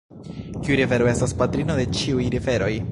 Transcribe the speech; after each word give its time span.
Kiu 0.67 0.77
rivero 0.79 1.11
estas 1.11 1.37
patrino 1.43 1.79
de 1.83 1.89
ĉiuj 1.99 2.29
riveroj? 2.37 2.75